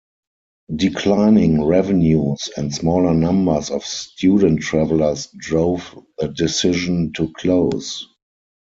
[0.75, 8.07] Declining revenues and smaller numbers of student travelers drove the decision to close.